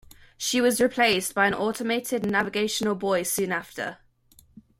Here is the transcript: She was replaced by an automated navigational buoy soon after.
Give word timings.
She 0.35 0.59
was 0.61 0.81
replaced 0.81 1.35
by 1.35 1.45
an 1.45 1.53
automated 1.53 2.25
navigational 2.25 2.95
buoy 2.95 3.23
soon 3.23 3.51
after. 3.51 3.99